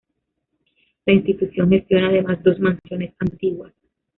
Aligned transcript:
La 1.05 1.13
institución 1.13 1.69
gestiona 1.69 2.07
además 2.07 2.41
dos 2.43 2.57
mansiones 2.59 3.13
antiguas. 3.19 3.71